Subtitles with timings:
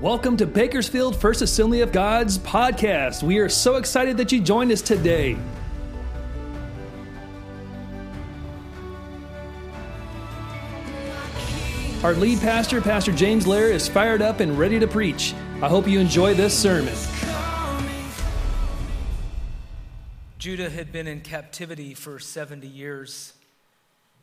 [0.00, 3.22] Welcome to Bakersfield First Assembly of God's podcast.
[3.22, 5.38] We are so excited that you joined us today.
[12.02, 15.32] Our lead pastor, Pastor James Lair, is fired up and ready to preach.
[15.62, 16.92] I hope you enjoy this sermon.
[20.38, 23.32] Judah had been in captivity for 70 years,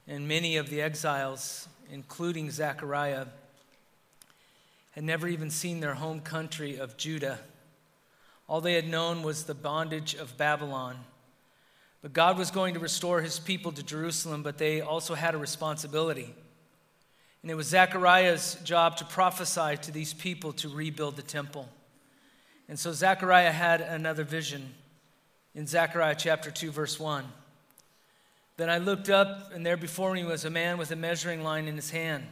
[0.05, 3.27] and many of the exiles, including Zechariah,
[4.91, 7.39] had never even seen their home country of Judah.
[8.47, 10.97] All they had known was the bondage of Babylon.
[12.01, 15.37] But God was going to restore his people to Jerusalem, but they also had a
[15.37, 16.33] responsibility.
[17.41, 21.69] And it was Zechariah's job to prophesy to these people to rebuild the temple.
[22.67, 24.73] And so Zechariah had another vision
[25.55, 27.25] in Zechariah chapter 2, verse 1.
[28.57, 31.67] Then I looked up, and there before me was a man with a measuring line
[31.67, 32.25] in his hand.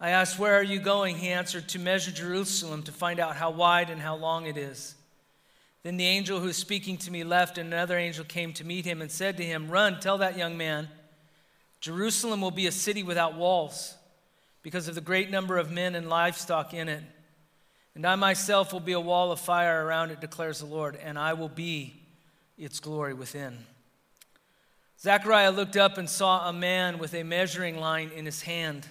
[0.00, 1.16] I asked, Where are you going?
[1.16, 4.94] He answered, To measure Jerusalem, to find out how wide and how long it is.
[5.82, 8.84] Then the angel who was speaking to me left, and another angel came to meet
[8.84, 10.88] him and said to him, Run, tell that young man,
[11.80, 13.94] Jerusalem will be a city without walls
[14.62, 17.02] because of the great number of men and livestock in it.
[17.94, 21.18] And I myself will be a wall of fire around it, declares the Lord, and
[21.18, 21.94] I will be
[22.58, 23.58] its glory within.
[25.00, 28.86] Zechariah looked up and saw a man with a measuring line in his hand.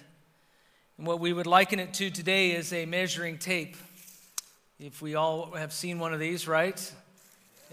[1.00, 3.78] And what we would liken it to today is a measuring tape.
[4.78, 6.92] If we all have seen one of these, right?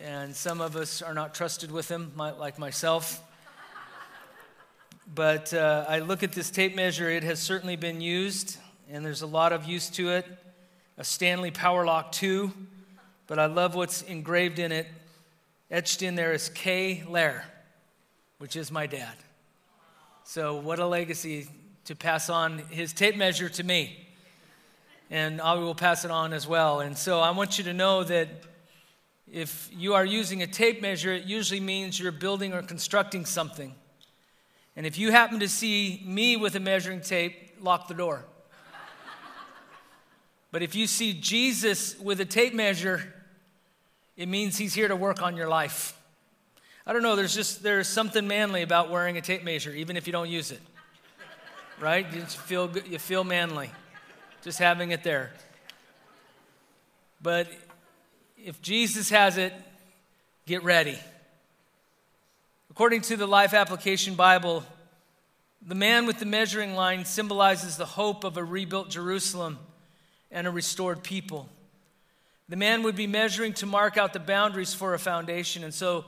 [0.02, 3.22] And some of us are not trusted with them, like myself.
[5.14, 8.56] But uh, I look at this tape measure, it has certainly been used,
[8.90, 10.26] and there's a lot of use to it.
[10.98, 12.54] A Stanley Powerlock 2,
[13.28, 14.88] but I love what's engraved in it.
[15.70, 17.04] Etched in there is K.
[17.10, 17.44] Lair,
[18.38, 19.16] which is my dad.
[20.24, 21.50] So, what a legacy
[21.88, 23.98] to pass on his tape measure to me.
[25.10, 26.82] And I will pass it on as well.
[26.82, 28.28] And so, I want you to know that
[29.32, 33.74] if you are using a tape measure, it usually means you're building or constructing something.
[34.76, 38.26] And if you happen to see me with a measuring tape, lock the door.
[40.52, 43.14] but if you see Jesus with a tape measure,
[44.18, 45.98] it means he's here to work on your life.
[46.86, 50.06] I don't know, there's just there's something manly about wearing a tape measure, even if
[50.06, 50.62] you don't use it.
[51.80, 52.12] Right?
[52.14, 53.70] You feel good, you feel manly
[54.44, 55.32] just having it there.
[57.22, 57.48] But
[58.38, 59.54] if Jesus has it,
[60.46, 60.98] get ready.
[62.72, 64.64] According to the Life Application Bible,
[65.66, 69.58] the man with the measuring line symbolizes the hope of a rebuilt Jerusalem
[70.32, 71.50] and a restored people.
[72.50, 75.64] The man would be measuring to mark out the boundaries for a foundation.
[75.64, 76.06] And so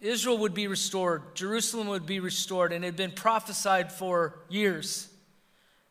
[0.00, 5.08] Israel would be restored, Jerusalem would be restored, and it had been prophesied for years.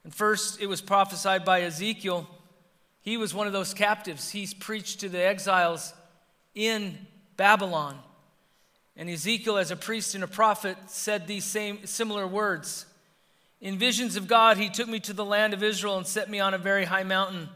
[0.04, 2.30] And first, it was prophesied by Ezekiel.
[3.02, 4.30] He was one of those captives.
[4.30, 5.94] He's preached to the exiles
[6.56, 6.98] in
[7.36, 8.00] Babylon.
[8.96, 12.86] And Ezekiel, as a priest and a prophet, said these same similar words.
[13.60, 16.40] In visions of God, he took me to the land of Israel and set me
[16.40, 17.50] on a very high mountain,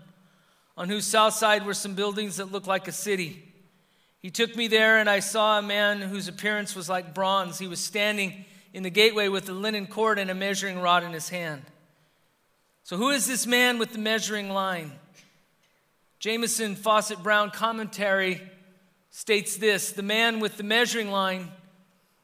[0.76, 3.51] on whose south side were some buildings that looked like a city.
[4.22, 7.58] He took me there, and I saw a man whose appearance was like bronze.
[7.58, 11.12] He was standing in the gateway with a linen cord and a measuring rod in
[11.12, 11.64] his hand.
[12.84, 14.92] So, who is this man with the measuring line?
[16.20, 18.42] Jamieson Fausset Brown commentary
[19.10, 21.50] states this The man with the measuring line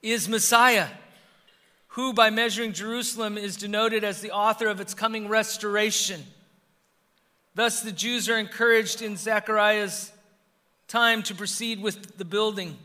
[0.04, 0.88] is Messiah,
[1.90, 6.24] who, by measuring Jerusalem, is denoted as the author of its coming restoration.
[7.56, 10.12] Thus, the Jews are encouraged in Zechariah's
[10.88, 12.78] time to proceed with the building.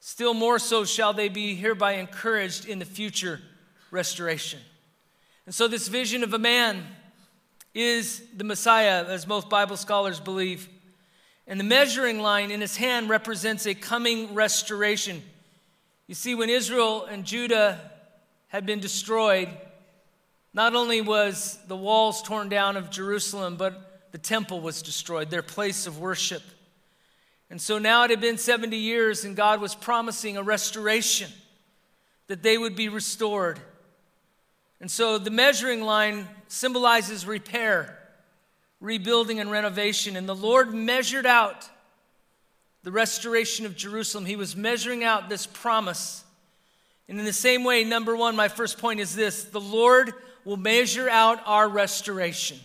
[0.00, 3.40] Still more so shall they be hereby encouraged in the future
[3.90, 4.60] restoration.
[5.46, 6.84] And so, this vision of a man
[7.74, 10.68] is the Messiah, as most Bible scholars believe.
[11.46, 15.22] And the measuring line in his hand represents a coming restoration.
[16.06, 17.90] You see, when Israel and Judah
[18.48, 19.48] had been destroyed,
[20.54, 25.42] not only was the walls torn down of Jerusalem, but the temple was destroyed, their
[25.42, 26.42] place of worship.
[27.52, 31.30] And so now it had been 70 years, and God was promising a restoration,
[32.28, 33.60] that they would be restored.
[34.80, 37.98] And so the measuring line symbolizes repair
[38.80, 40.16] rebuilding and renovation.
[40.16, 41.68] And the Lord measured out
[42.84, 44.24] the restoration of Jerusalem.
[44.24, 46.24] He was measuring out this promise.
[47.06, 50.14] And in the same way, number one, my first point is this the Lord
[50.46, 52.58] will measure out our restoration.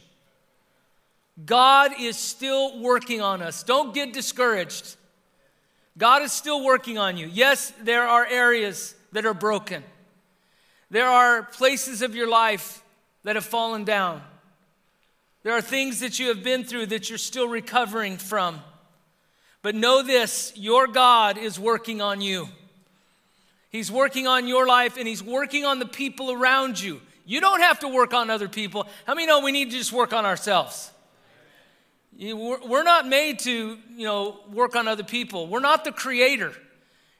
[1.45, 3.63] God is still working on us.
[3.63, 4.95] Don't get discouraged.
[5.97, 7.27] God is still working on you.
[7.27, 9.83] Yes, there are areas that are broken.
[10.89, 12.83] There are places of your life
[13.23, 14.21] that have fallen down.
[15.43, 18.61] There are things that you have been through that you're still recovering from.
[19.61, 22.49] But know this your God is working on you.
[23.69, 27.01] He's working on your life and He's working on the people around you.
[27.25, 28.87] You don't have to work on other people.
[29.05, 30.91] How many know we need to just work on ourselves?
[32.19, 35.47] We're not made to, you know, work on other people.
[35.47, 36.53] We're not the creator.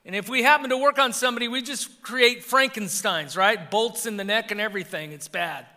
[0.06, 3.70] And if we happen to work on somebody, we just create Frankensteins, right?
[3.70, 5.12] Bolts in the neck and everything.
[5.12, 5.68] It's bad.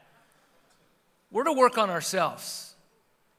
[1.31, 2.75] We're to work on ourselves.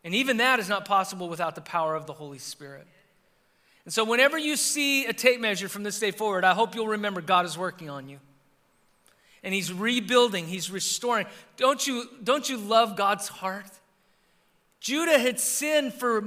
[0.03, 2.87] And even that is not possible without the power of the Holy Spirit.
[3.85, 6.87] And so, whenever you see a tape measure from this day forward, I hope you'll
[6.87, 8.19] remember God is working on you.
[9.43, 11.25] And He's rebuilding, He's restoring.
[11.57, 13.65] Don't you, don't you love God's heart?
[14.81, 16.21] Judah had sinned for,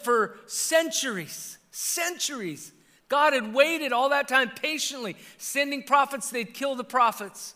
[0.00, 2.72] for centuries, centuries.
[3.08, 7.54] God had waited all that time patiently, sending prophets, they'd kill the prophets.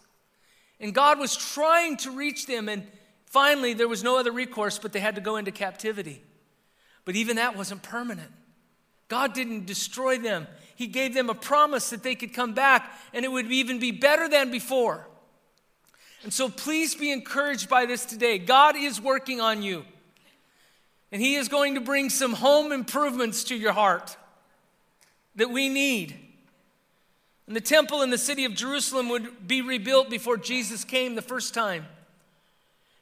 [0.81, 2.87] And God was trying to reach them, and
[3.27, 6.23] finally, there was no other recourse, but they had to go into captivity.
[7.05, 8.31] But even that wasn't permanent.
[9.09, 10.47] God didn't destroy them.
[10.75, 13.93] He gave them a promise that they could come back and it would even be
[13.93, 15.07] better than before.
[16.23, 18.39] And so please be encouraged by this today.
[18.39, 19.85] God is working on you,
[21.13, 24.17] and He is going to bring some home improvements to your heart
[25.37, 26.17] that we need.
[27.47, 31.23] And the temple in the city of Jerusalem would be rebuilt before Jesus came the
[31.23, 31.87] first time.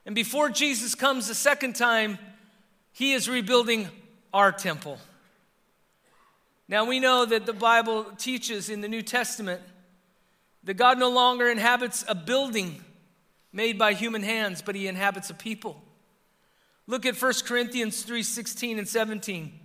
[0.04, 2.18] And before Jesus comes the second time,
[2.92, 3.88] He is rebuilding
[4.32, 4.98] our temple.
[6.68, 9.60] Now we know that the Bible teaches in the New Testament
[10.64, 12.82] that God no longer inhabits a building
[13.52, 15.80] made by human hands, but he inhabits a people.
[16.86, 19.58] Look at 1 Corinthians 3:16 and 17.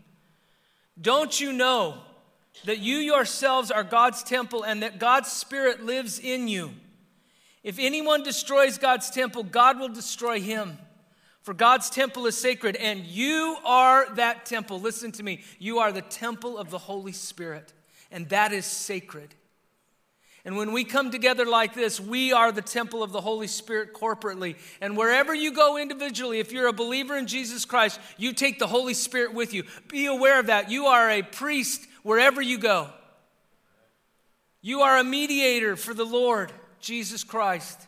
[1.00, 2.04] Don't you know
[2.66, 6.74] that you yourselves are God's temple and that God's spirit lives in you?
[7.64, 10.78] If anyone destroys God's temple, God will destroy him.
[11.42, 14.80] For God's temple is sacred, and you are that temple.
[14.80, 15.44] Listen to me.
[15.58, 17.74] You are the temple of the Holy Spirit,
[18.12, 19.36] and that is sacred.
[20.46, 23.94] And when we come together like this, we are the temple of the Holy Spirit
[23.94, 24.56] corporately.
[24.80, 28.68] And wherever you go individually, if you're a believer in Jesus Christ, you take the
[28.68, 29.64] Holy Spirit with you.
[29.90, 30.72] Be aware of that.
[30.72, 32.90] You are a priest wherever you go.
[34.62, 37.88] You are a mediator for the Lord Jesus Christ.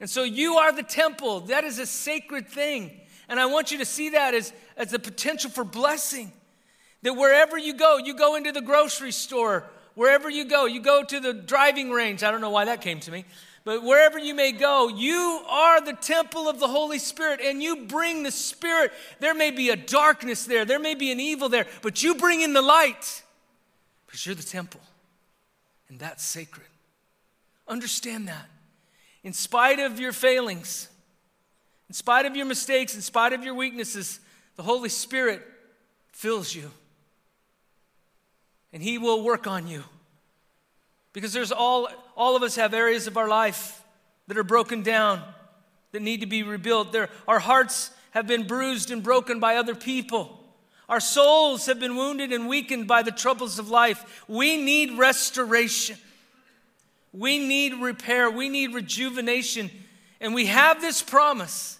[0.00, 1.40] And so you are the temple.
[1.40, 3.00] That is a sacred thing.
[3.28, 6.32] And I want you to see that as, as a potential for blessing.
[7.02, 9.64] That wherever you go, you go into the grocery store,
[9.96, 12.22] wherever you go, you go to the driving range.
[12.22, 13.24] I don't know why that came to me.
[13.64, 17.86] But wherever you may go, you are the temple of the Holy Spirit and you
[17.86, 18.92] bring the Spirit.
[19.18, 22.42] There may be a darkness there, there may be an evil there, but you bring
[22.42, 23.24] in the light
[24.06, 24.80] because you're the temple.
[25.88, 26.68] And that's sacred.
[27.66, 28.46] Understand that
[29.24, 30.88] in spite of your failings,
[31.88, 34.20] in spite of your mistakes, in spite of your weaknesses,
[34.54, 35.42] the Holy Spirit
[36.12, 36.70] fills you.
[38.76, 39.84] And He will work on you.
[41.14, 43.82] Because there's all, all of us have areas of our life
[44.28, 45.22] that are broken down,
[45.92, 46.92] that need to be rebuilt.
[46.92, 50.44] There, our hearts have been bruised and broken by other people.
[50.90, 54.24] Our souls have been wounded and weakened by the troubles of life.
[54.28, 55.96] We need restoration.
[57.14, 59.70] We need repair, we need rejuvenation.
[60.20, 61.78] And we have this promise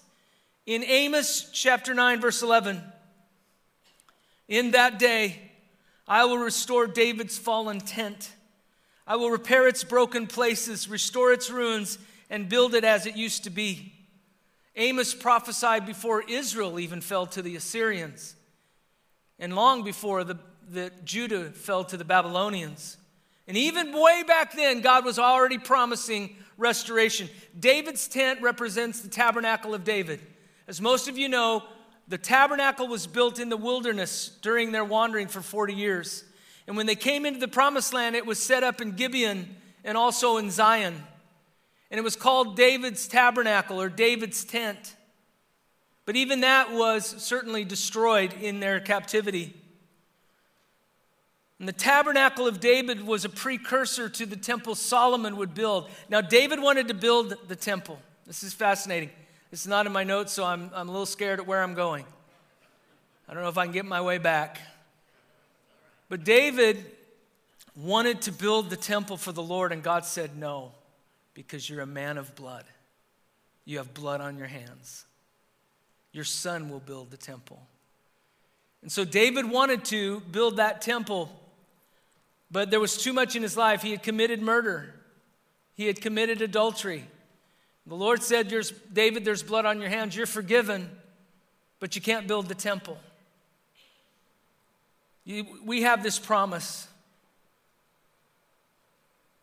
[0.65, 2.81] in Amos chapter 9, verse 11.
[4.47, 5.46] In that day,
[6.07, 8.31] I will restore David's fallen tent.
[9.05, 11.97] I will repair its broken places, restore its ruins,
[12.29, 13.93] and build it as it used to be.
[14.75, 18.35] Amos prophesied before Israel even fell to the Assyrians,
[19.39, 20.37] and long before the,
[20.69, 22.97] the Judah fell to the Babylonians.
[23.47, 27.29] And even way back then, God was already promising restoration.
[27.57, 30.19] David's tent represents the tabernacle of David.
[30.67, 31.63] As most of you know,
[32.07, 36.23] the tabernacle was built in the wilderness during their wandering for 40 years.
[36.65, 39.97] And when they came into the promised land, it was set up in Gibeon and
[39.97, 41.03] also in Zion.
[41.91, 44.95] And it was called David's tabernacle or David's tent.
[46.05, 49.53] But even that was certainly destroyed in their captivity.
[51.59, 55.89] And the tabernacle of David was a precursor to the temple Solomon would build.
[56.07, 57.99] Now, David wanted to build the temple.
[58.25, 59.09] This is fascinating.
[59.51, 62.05] It's not in my notes, so I'm, I'm a little scared at where I'm going.
[63.27, 64.59] I don't know if I can get my way back.
[66.09, 66.83] But David
[67.75, 70.71] wanted to build the temple for the Lord, and God said, No,
[71.33, 72.65] because you're a man of blood.
[73.65, 75.05] You have blood on your hands.
[76.13, 77.61] Your son will build the temple.
[78.81, 81.29] And so David wanted to build that temple
[82.49, 83.81] but there was too much in his life.
[83.81, 84.93] He had committed murder,
[85.75, 87.05] he had committed adultery.
[87.87, 88.53] The Lord said,
[88.91, 90.15] David, there's blood on your hands.
[90.15, 90.89] You're forgiven,
[91.79, 92.97] but you can't build the temple.
[95.23, 96.87] You, we have this promise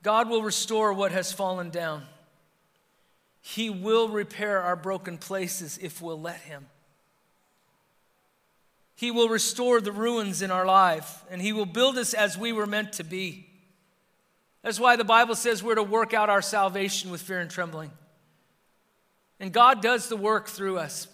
[0.03, 2.05] God will restore what has fallen down.
[3.41, 6.67] He will repair our broken places if we'll let Him.
[8.95, 12.53] He will restore the ruins in our life, and He will build us as we
[12.53, 13.47] were meant to be.
[14.63, 17.91] That's why the Bible says we're to work out our salvation with fear and trembling.
[19.45, 21.07] And God does the work through us.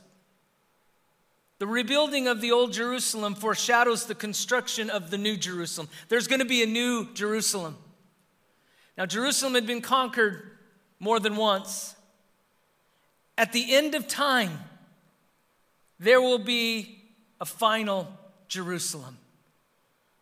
[1.58, 5.88] The rebuilding of the old Jerusalem foreshadows the construction of the new Jerusalem.
[6.08, 7.76] There's going to be a new Jerusalem.
[8.96, 10.42] Now, Jerusalem had been conquered
[11.00, 11.96] more than once.
[13.36, 14.60] At the end of time,
[15.98, 17.02] there will be
[17.40, 19.18] a final Jerusalem.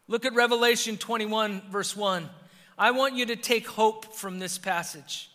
[0.06, 2.26] Look at Revelation 21, verse 1.
[2.78, 5.30] I want you to take hope from this passage.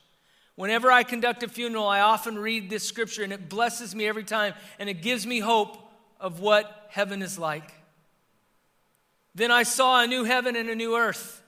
[0.56, 4.24] Whenever I conduct a funeral, I often read this scripture and it blesses me every
[4.24, 5.78] time and it gives me hope
[6.20, 7.74] of what heaven is like.
[9.36, 11.42] Then I saw a new heaven and a new earth.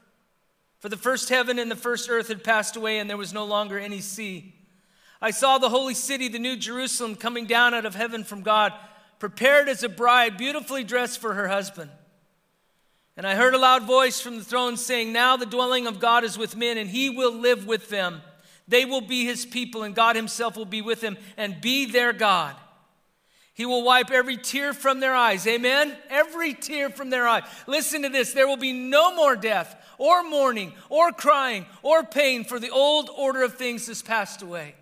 [0.79, 3.45] For the first heaven and the first earth had passed away, and there was no
[3.45, 4.53] longer any sea.
[5.21, 8.73] I saw the holy city, the new Jerusalem, coming down out of heaven from God,
[9.17, 11.89] prepared as a bride, beautifully dressed for her husband.
[13.17, 16.23] And I heard a loud voice from the throne saying, Now the dwelling of God
[16.23, 18.21] is with men, and he will live with them.
[18.67, 22.13] They will be his people, and God himself will be with them and be their
[22.13, 22.55] God.
[23.53, 25.47] He will wipe every tear from their eyes.
[25.47, 25.95] Amen?
[26.09, 27.43] Every tear from their eye.
[27.67, 32.43] Listen to this there will be no more death, or mourning, or crying, or pain,
[32.43, 34.75] for the old order of things has passed away.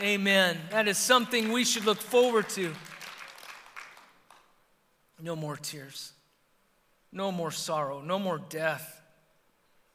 [0.00, 0.58] Amen.
[0.70, 2.74] That is something we should look forward to.
[5.20, 6.12] No more tears,
[7.12, 9.00] no more sorrow, no more death,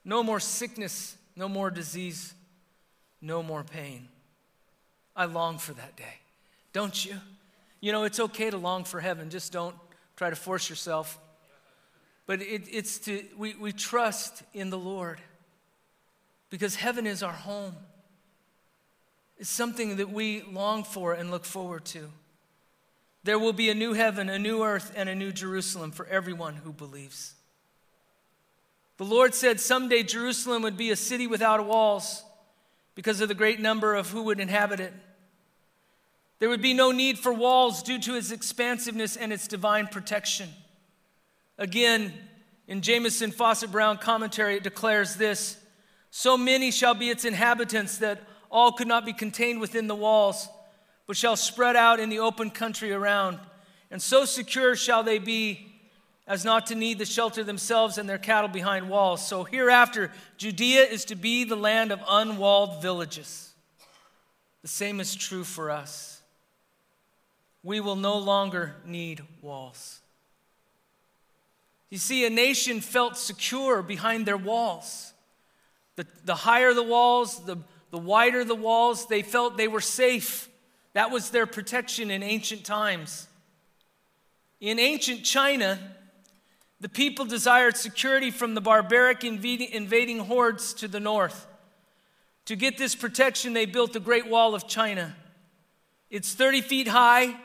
[0.02, 2.34] no more sickness, no more disease,
[3.20, 4.08] no more pain.
[5.14, 6.18] I long for that day,
[6.72, 7.14] don't you?
[7.80, 9.76] You know, it's okay to long for heaven, just don't
[10.16, 11.18] try to force yourself.
[12.26, 15.18] But it, it's to, we, we trust in the Lord
[16.50, 17.74] because heaven is our home.
[19.38, 22.10] It's something that we long for and look forward to.
[23.22, 26.56] There will be a new heaven, a new earth, and a new Jerusalem for everyone
[26.56, 27.34] who believes.
[28.98, 32.24] The Lord said someday Jerusalem would be a city without walls
[32.94, 34.92] because of the great number of who would inhabit it.
[36.40, 40.48] There would be no need for walls due to its expansiveness and its divine protection.
[41.58, 42.12] Again,
[42.66, 45.56] in Jamieson Fausset Brown commentary, it declares this
[46.10, 50.48] So many shall be its inhabitants that all could not be contained within the walls,
[51.06, 53.38] but shall spread out in the open country around.
[53.92, 55.67] And so secure shall they be
[56.28, 59.26] as not to need the shelter themselves and their cattle behind walls.
[59.26, 63.52] So hereafter, Judea is to be the land of unwalled villages.
[64.62, 66.22] The same is true for us.
[67.64, 70.00] We will no longer need walls.
[71.90, 75.12] You see, a nation felt secure behind their walls.
[75.96, 77.58] The, the higher the walls, the
[77.90, 80.48] the wider the walls, they felt they were safe.
[80.92, 83.28] That was their protection in ancient times.
[84.60, 85.78] In ancient China,
[86.80, 91.46] the people desired security from the barbaric invading hordes to the north.
[92.46, 95.14] To get this protection, they built the Great Wall of China.
[96.08, 97.36] It's 30 feet high,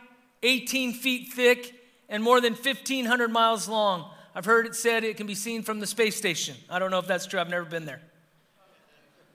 [0.43, 1.73] 18 feet thick,
[2.07, 4.09] and more than 1,500 miles long.
[4.35, 6.55] I've heard it said it can be seen from the space station.
[6.69, 8.01] I don't know if that's true, I've never been there.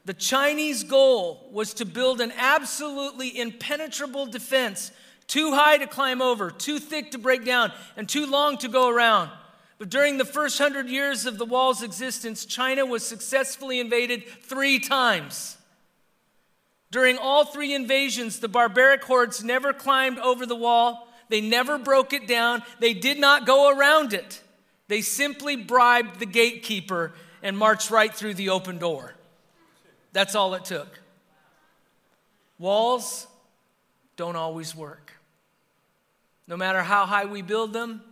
[0.05, 4.91] The Chinese goal was to build an absolutely impenetrable defense,
[5.27, 8.89] too high to climb over, too thick to break down, and too long to go
[8.89, 9.31] around.
[9.79, 14.81] But during the first hundred years of the wall's existence, China was successfully invaded three
[14.81, 15.57] times.
[16.91, 22.13] During all three invasions, the barbaric hordes never climbed over the wall, they never broke
[22.13, 24.43] it down, they did not go around it.
[24.89, 29.15] They simply bribed the gatekeeper and marched right through the open door.
[30.13, 30.99] That's all it took.
[32.59, 33.27] Walls
[34.17, 35.13] don't always work.
[36.49, 38.03] No matter how high we build them,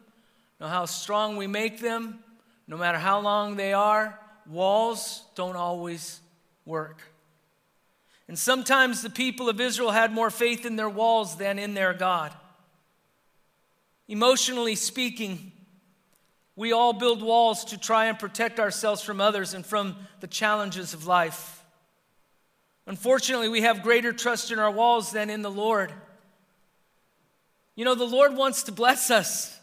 [0.61, 2.21] no how strong we make them,
[2.67, 6.21] no matter how long they are, walls don't always
[6.65, 7.03] work.
[8.29, 11.95] And sometimes the people of Israel had more faith in their walls than in their
[11.95, 12.35] God.
[14.09, 15.53] Emotionally speaking,
[16.57, 20.95] we all build walls to try and protect ourselves from others and from the challenges
[20.95, 21.63] of life.
[22.87, 25.93] Unfortunately, we have greater trust in our walls than in the Lord.
[27.75, 29.59] You know, the Lord wants to bless us,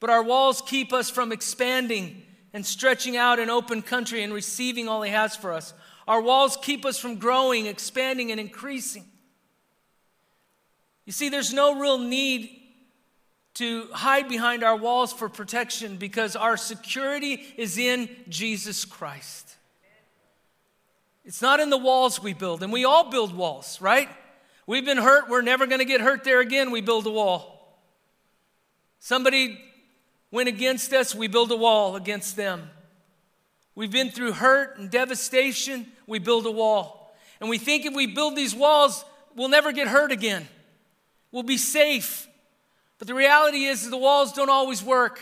[0.00, 4.88] but our walls keep us from expanding and stretching out an open country and receiving
[4.88, 5.74] all He has for us.
[6.06, 9.04] Our walls keep us from growing, expanding, and increasing.
[11.04, 12.50] You see, there's no real need
[13.54, 19.56] to hide behind our walls for protection because our security is in Jesus Christ.
[21.24, 24.08] It's not in the walls we build, and we all build walls, right?
[24.66, 27.80] We've been hurt, we're never going to get hurt there again, we build a wall.
[29.00, 29.58] Somebody
[30.30, 32.70] went against us, we build a wall against them.
[33.74, 37.14] We've been through hurt and devastation, we build a wall.
[37.40, 39.04] And we think if we build these walls,
[39.36, 40.48] we'll never get hurt again.
[41.30, 42.26] We'll be safe.
[42.98, 45.20] But the reality is, the walls don't always work.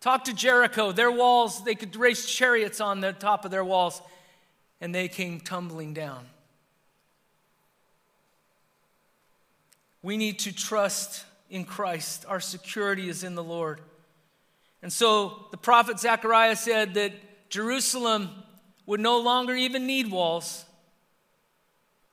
[0.00, 0.90] Talk to Jericho.
[0.92, 4.02] Their walls, they could race chariots on the top of their walls,
[4.80, 6.26] and they came tumbling down.
[10.02, 12.24] We need to trust in Christ.
[12.28, 13.80] Our security is in the Lord.
[14.82, 17.12] And so the prophet Zechariah said that
[17.48, 18.30] Jerusalem
[18.86, 20.64] would no longer even need walls.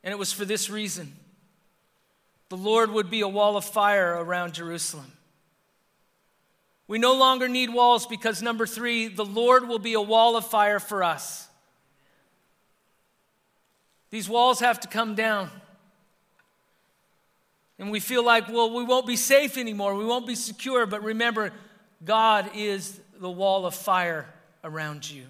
[0.04, 1.16] And it was for this reason
[2.50, 5.12] the Lord would be a wall of fire around Jerusalem.
[6.88, 10.46] We no longer need walls because, number three, the Lord will be a wall of
[10.46, 11.48] fire for us.
[14.12, 15.50] These walls have to come down.
[17.80, 19.96] And we feel like, well, we won't be safe anymore.
[19.96, 20.86] We won't be secure.
[20.86, 21.52] But remember,
[22.04, 24.28] God is the wall of fire
[24.64, 25.26] around you.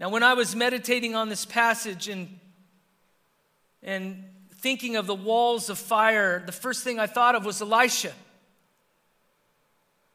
[0.00, 2.38] Now, when I was meditating on this passage and,
[3.82, 4.24] and
[4.56, 8.12] thinking of the walls of fire, the first thing I thought of was Elisha.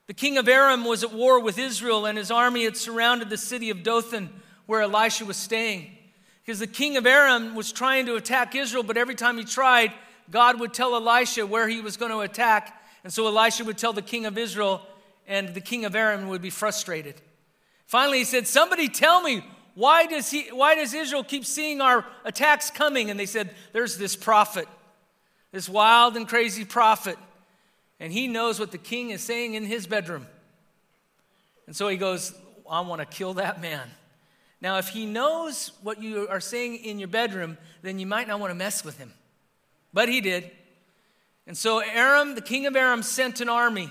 [0.07, 3.37] The king of Aram was at war with Israel, and his army had surrounded the
[3.37, 4.29] city of Dothan
[4.65, 5.91] where Elisha was staying.
[6.43, 9.93] Because the king of Aram was trying to attack Israel, but every time he tried,
[10.31, 12.81] God would tell Elisha where he was going to attack.
[13.03, 14.81] And so Elisha would tell the king of Israel,
[15.27, 17.15] and the king of Aram would be frustrated.
[17.85, 19.43] Finally, he said, Somebody tell me
[19.75, 23.09] why does, he, why does Israel keep seeing our attacks coming?
[23.09, 24.67] And they said, There's this prophet,
[25.51, 27.17] this wild and crazy prophet,
[27.99, 30.27] and he knows what the king is saying in his bedroom.
[31.67, 32.33] And so he goes,
[32.69, 33.89] I want to kill that man.
[34.61, 38.39] Now, if he knows what you are saying in your bedroom, then you might not
[38.39, 39.13] want to mess with him.
[39.93, 40.51] But he did.
[41.47, 43.89] And so Aram, the king of Aram, sent an army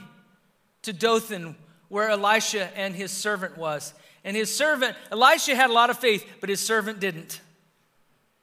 [0.82, 1.56] to Dothan,
[1.88, 3.94] where Elisha and his servant was.
[4.24, 7.40] And his servant, Elisha had a lot of faith, but his servant didn't.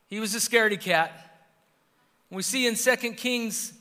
[0.08, 1.12] He was a scaredy cat.
[2.30, 3.74] We see in 2 Kings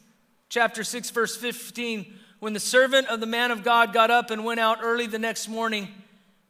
[0.48, 4.44] chapter 6, verse 15, when the servant of the man of God got up and
[4.44, 5.88] went out early the next morning,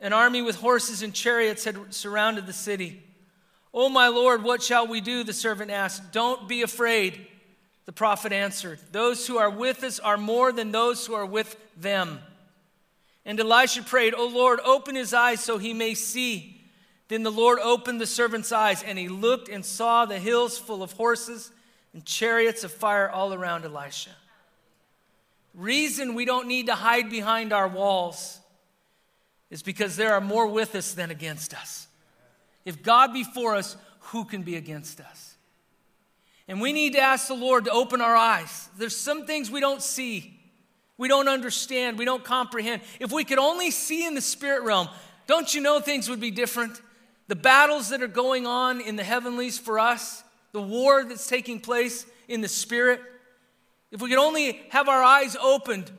[0.00, 3.03] an army with horses and chariots had surrounded the city.
[3.76, 5.24] Oh, my Lord, what shall we do?
[5.24, 6.12] The servant asked.
[6.12, 7.26] Don't be afraid,
[7.86, 8.78] the prophet answered.
[8.92, 12.20] Those who are with us are more than those who are with them.
[13.26, 16.60] And Elisha prayed, O Lord, open his eyes so he may see.
[17.08, 20.82] Then the Lord opened the servant's eyes, and he looked and saw the hills full
[20.82, 21.50] of horses
[21.92, 24.10] and chariots of fire all around Elisha.
[25.52, 28.38] Reason we don't need to hide behind our walls
[29.50, 31.88] is because there are more with us than against us.
[32.64, 35.34] If God be for us, who can be against us?
[36.46, 38.68] And we need to ask the Lord to open our eyes.
[38.76, 40.38] There's some things we don't see.
[40.98, 41.98] We don't understand.
[41.98, 42.82] We don't comprehend.
[43.00, 44.88] If we could only see in the spirit realm,
[45.26, 46.80] don't you know things would be different?
[47.28, 50.22] The battles that are going on in the heavenlies for us,
[50.52, 53.00] the war that's taking place in the spirit.
[53.90, 55.90] If we could only have our eyes opened,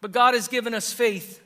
[0.00, 1.42] but God has given us faith.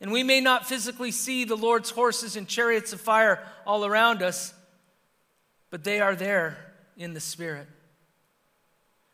[0.00, 4.22] And we may not physically see the Lord's horses and chariots of fire all around
[4.22, 4.54] us,
[5.70, 6.56] but they are there
[6.96, 7.66] in the spirit.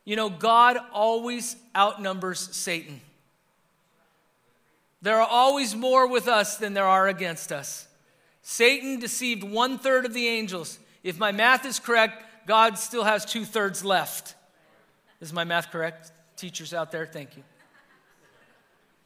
[0.05, 3.01] You know, God always outnumbers Satan.
[5.03, 7.87] There are always more with us than there are against us.
[8.43, 10.79] Satan deceived one third of the angels.
[11.03, 14.37] If my math is correct, God still has two thirds left.
[15.21, 16.13] Is my math correct?
[16.37, 17.43] Teachers out there, thank you.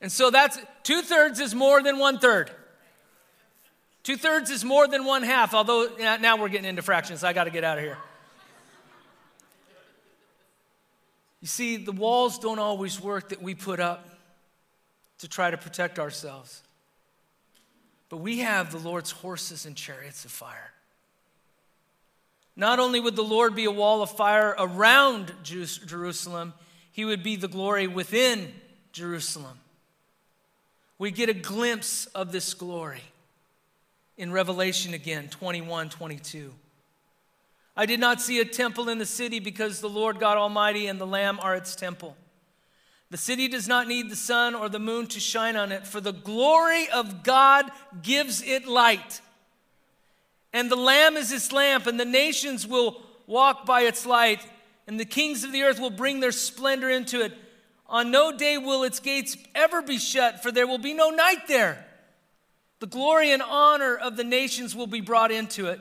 [0.01, 2.51] And so that's two thirds is more than one third.
[4.03, 7.21] Two thirds is more than one half, although now we're getting into fractions.
[7.21, 7.99] So I got to get out of here.
[11.41, 14.09] You see, the walls don't always work that we put up
[15.19, 16.63] to try to protect ourselves.
[18.09, 20.73] But we have the Lord's horses and chariots of fire.
[22.57, 26.53] Not only would the Lord be a wall of fire around Jerusalem,
[26.93, 28.53] he would be the glory within
[28.93, 29.59] Jerusalem.
[31.01, 33.01] We get a glimpse of this glory
[34.19, 36.53] in Revelation again, 21 22.
[37.75, 41.01] I did not see a temple in the city because the Lord God Almighty and
[41.01, 42.19] the Lamb are its temple.
[43.09, 46.03] The city does not need the sun or the moon to shine on it, for
[46.03, 49.23] the glory of God gives it light.
[50.53, 54.47] And the Lamb is its lamp, and the nations will walk by its light.
[54.87, 57.33] and the kings of the earth will bring their splendor into it.
[57.91, 61.49] On no day will its gates ever be shut, for there will be no night
[61.49, 61.85] there.
[62.79, 65.81] The glory and honor of the nations will be brought into it.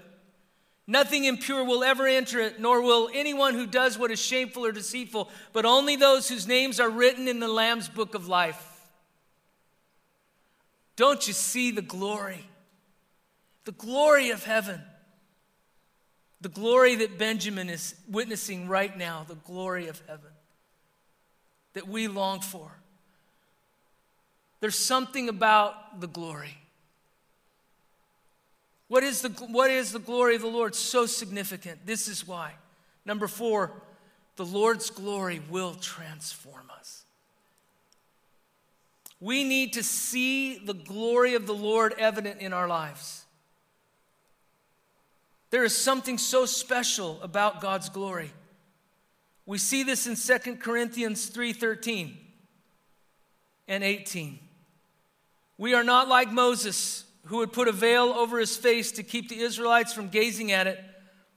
[0.88, 4.72] Nothing impure will ever enter it, nor will anyone who does what is shameful or
[4.72, 8.66] deceitful, but only those whose names are written in the Lamb's book of life.
[10.96, 12.44] Don't you see the glory?
[13.66, 14.82] The glory of heaven.
[16.42, 20.32] The glory that Benjamin is witnessing right now, the glory of heaven
[21.80, 22.70] that we long for.
[24.60, 26.58] There's something about the glory.
[28.90, 31.86] What is the, what is the glory of the Lord so significant?
[31.86, 32.56] This is why.
[33.06, 33.72] Number four,
[34.36, 37.06] the Lord's glory will transform us.
[39.22, 43.24] We need to see the glory of the Lord evident in our lives.
[45.50, 48.32] There is something so special about God's glory.
[49.50, 52.16] We see this in 2 Corinthians 3:13
[53.68, 54.38] and 18.
[55.58, 59.28] We are not like Moses, who would put a veil over his face to keep
[59.28, 60.80] the Israelites from gazing at it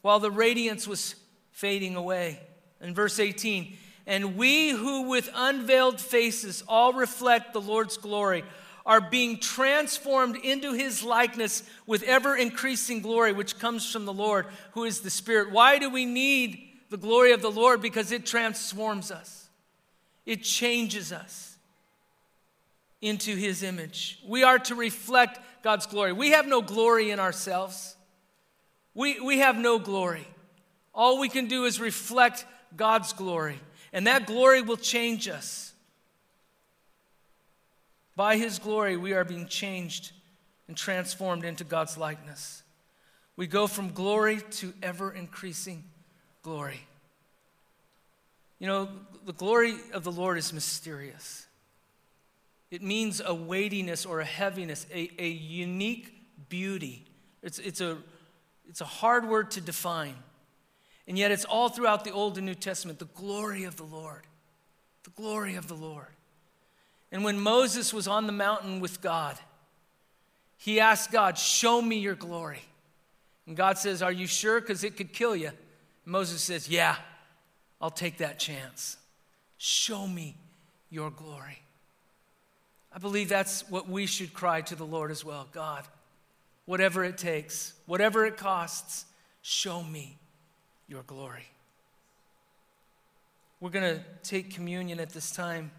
[0.03, 1.15] while the radiance was
[1.53, 2.39] fading away.
[2.83, 8.45] In verse 18, and we who with unveiled faces all reflect the Lord's glory
[8.85, 14.49] are being transformed into his likeness with ever increasing glory, which comes from the Lord,
[14.73, 15.51] who is the Spirit.
[15.51, 17.81] Why do we need the glory of the Lord?
[17.81, 19.49] Because it transforms us,
[20.25, 21.57] it changes us
[23.01, 24.21] into his image.
[24.25, 26.13] We are to reflect God's glory.
[26.13, 27.97] We have no glory in ourselves,
[28.95, 30.29] we, we have no glory.
[30.95, 32.45] All we can do is reflect
[32.77, 33.59] God's glory,
[33.95, 35.73] and that glory will change us.
[38.15, 40.13] By his glory, we are being changed
[40.69, 42.63] and transformed into God's likeness.
[43.37, 45.85] We go from glory to ever increasing
[46.43, 46.81] glory.
[48.59, 48.89] You know,
[49.27, 51.47] the glory of the Lord is mysterious.
[52.71, 56.15] It means a weightiness or a heaviness, a, a unique
[56.49, 57.05] beauty.
[57.43, 57.99] It's, it's, a,
[58.69, 60.15] it's a hard word to define.
[61.07, 64.27] And yet it's all throughout the Old and New Testament the glory of the Lord.
[65.05, 66.07] The glory of the Lord.
[67.11, 69.37] And when Moses was on the mountain with God,
[70.57, 72.63] he asked God, Show me your glory.
[73.47, 74.61] And God says, Are you sure?
[74.61, 75.51] Because it could kill you.
[76.05, 76.97] Moses says, Yeah,
[77.81, 78.97] I'll take that chance.
[79.59, 80.37] Show me
[80.91, 81.59] your glory.
[82.95, 85.49] I believe that's what we should cry to the Lord as well.
[85.53, 85.85] God,
[86.67, 89.07] whatever it takes, whatever it costs,
[89.41, 90.19] show me
[90.89, 91.47] your glory.
[93.61, 95.71] We're going to take communion at this time.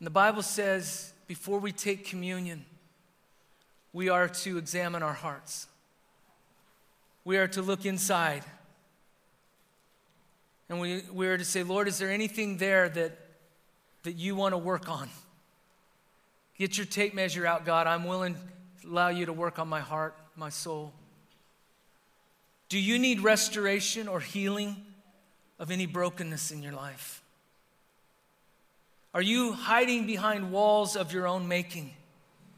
[0.00, 2.64] And the Bible says before we take communion,
[3.92, 5.67] we are to examine our hearts.
[7.28, 8.42] We are to look inside.
[10.70, 13.18] And we, we are to say, Lord, is there anything there that,
[14.04, 15.10] that you want to work on?
[16.56, 17.86] Get your tape measure out, God.
[17.86, 18.34] I'm willing
[18.80, 20.94] to allow you to work on my heart, my soul.
[22.70, 24.76] Do you need restoration or healing
[25.58, 27.22] of any brokenness in your life?
[29.12, 31.92] Are you hiding behind walls of your own making?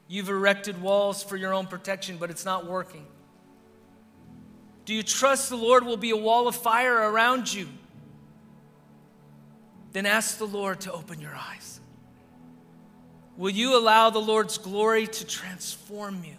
[0.06, 3.04] You've erected walls for your own protection, but it's not working.
[4.90, 7.68] Do you trust the Lord will be a wall of fire around you?
[9.92, 11.78] Then ask the Lord to open your eyes.
[13.36, 16.34] Will you allow the Lord's glory to transform you?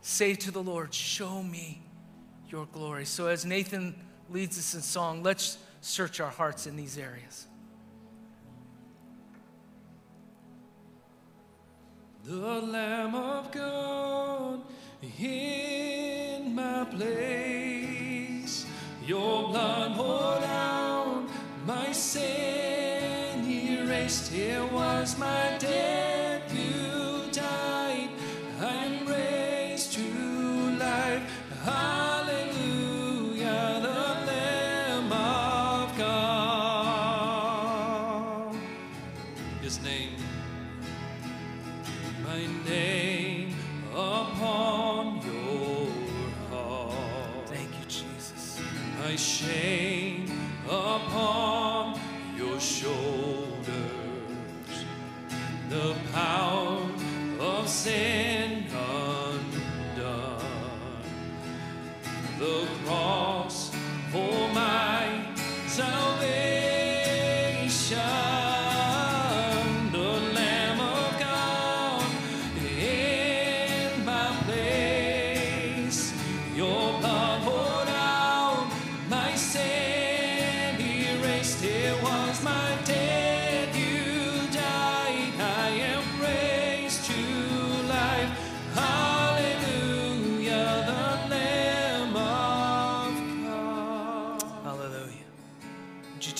[0.00, 1.82] Say to the Lord, Show me
[2.48, 3.04] your glory.
[3.04, 3.94] So, as Nathan
[4.28, 7.46] leads us in song, let's search our hearts in these areas.
[12.26, 14.60] The Lamb of God
[15.20, 18.66] in my place.
[19.06, 21.28] Your blood poured out,
[21.64, 24.32] my sin erased.
[24.32, 25.95] Here was my debt,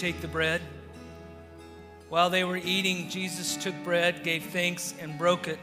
[0.07, 0.61] take the bread?
[2.11, 5.59] While they were eating, Jesus took bread, gave thanks, and broke it,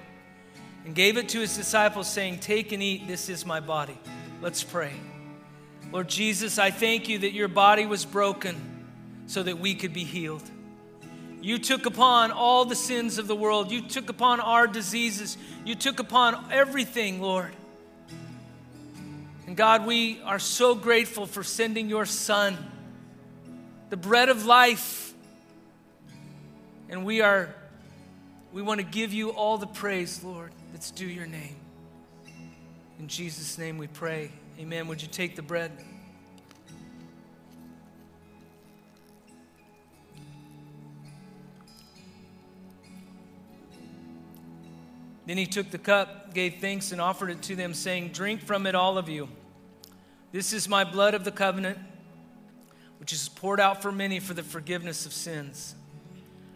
[0.83, 3.97] and gave it to his disciples, saying, Take and eat, this is my body.
[4.41, 4.91] Let's pray.
[5.93, 8.57] Lord Jesus, I thank you that your body was broken
[9.27, 10.43] so that we could be healed.
[11.39, 13.71] You took upon all the sins of the world.
[13.71, 15.37] You took upon our diseases.
[15.63, 17.53] You took upon everything, Lord.
[19.47, 22.57] And God, we are so grateful for sending your Son,
[23.93, 25.13] the bread of life.
[26.89, 27.53] And we are,
[28.51, 31.55] we want to give you all the praise, Lord, that's due your name.
[32.97, 34.31] In Jesus' name we pray.
[34.59, 34.87] Amen.
[34.87, 35.71] Would you take the bread?
[45.27, 48.65] Then he took the cup, gave thanks, and offered it to them, saying, Drink from
[48.65, 49.29] it, all of you.
[50.31, 51.77] This is my blood of the covenant,
[53.03, 55.75] which is poured out for many for the forgiveness of sins.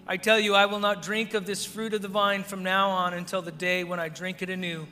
[0.08, 2.90] I tell you, I will not drink of this fruit of the vine from now
[2.90, 4.88] on until the day when I drink it anew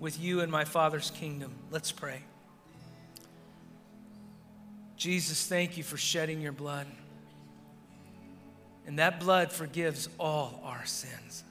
[0.00, 1.56] with you in my Father's kingdom.
[1.70, 2.20] Let's pray.
[4.96, 6.86] Jesus, thank you for shedding your blood.
[8.86, 11.44] And that blood forgives all our sins.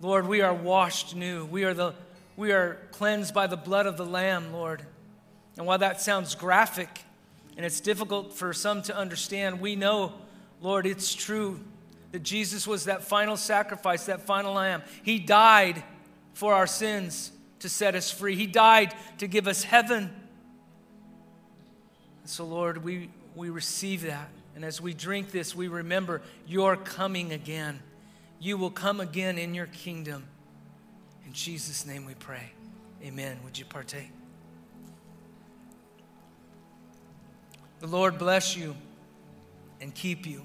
[0.00, 1.44] Lord, we are washed new.
[1.44, 1.92] We are, the,
[2.38, 4.80] we are cleansed by the blood of the Lamb, Lord.
[5.58, 7.04] And while that sounds graphic
[7.58, 10.12] and it's difficult for some to understand, we know,
[10.60, 11.58] Lord, it's true
[12.12, 14.80] that Jesus was that final sacrifice, that final lamb.
[15.02, 15.82] He died
[16.34, 20.14] for our sins to set us free, He died to give us heaven.
[22.24, 24.28] So, Lord, we, we receive that.
[24.54, 27.80] And as we drink this, we remember your coming again.
[28.38, 30.24] You will come again in your kingdom.
[31.26, 32.52] In Jesus' name we pray.
[33.02, 33.38] Amen.
[33.44, 34.17] Would you partake?
[37.80, 38.74] The Lord bless you
[39.80, 40.42] and keep you.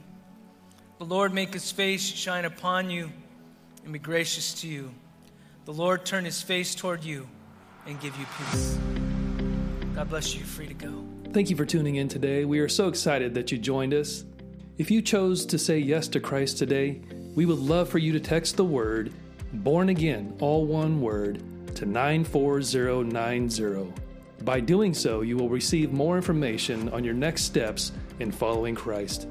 [1.00, 3.12] The Lord make his face shine upon you
[3.84, 4.94] and be gracious to you.
[5.66, 7.28] The Lord turn his face toward you
[7.88, 8.78] and give you peace.
[9.96, 10.40] God bless you.
[10.40, 11.06] You're free to go.
[11.34, 12.46] Thank you for tuning in today.
[12.46, 14.24] We are so excited that you joined us.
[14.78, 17.02] If you chose to say yes to Christ today,
[17.36, 19.12] we would love for you to text the word
[19.54, 21.44] born again, all one word,
[21.76, 24.03] to 94090.
[24.44, 29.28] By doing so, you will receive more information on your next steps in following Christ.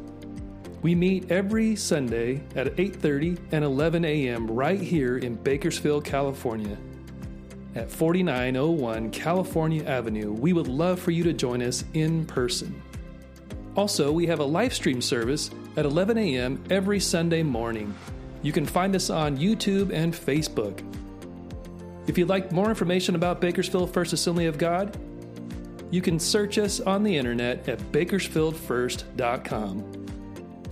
[0.80, 4.50] We meet every Sunday at 8:30 and 11 a.m.
[4.50, 6.78] right here in Bakersfield, California.
[7.74, 12.82] At 4901 California Avenue, we would love for you to join us in person.
[13.76, 16.62] Also, we have a live stream service at 11 a.m.
[16.70, 17.94] every Sunday morning.
[18.42, 20.82] You can find us on YouTube and Facebook.
[22.06, 24.98] If you'd like more information about Bakersfield First Assembly of God,
[25.90, 30.06] you can search us on the internet at bakersfieldfirst.com.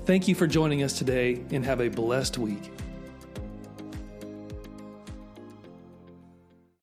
[0.06, 2.72] Thank you for joining us today and have a blessed week.